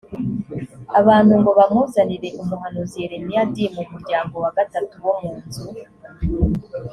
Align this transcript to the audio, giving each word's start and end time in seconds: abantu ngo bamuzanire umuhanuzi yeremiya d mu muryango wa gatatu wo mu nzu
abantu 0.99 1.33
ngo 1.39 1.51
bamuzanire 1.57 2.27
umuhanuzi 2.41 2.95
yeremiya 3.03 3.43
d 3.53 3.55
mu 3.75 3.83
muryango 3.91 4.35
wa 4.43 4.51
gatatu 4.57 4.95
wo 5.05 5.13
mu 5.21 5.31
nzu 5.41 5.63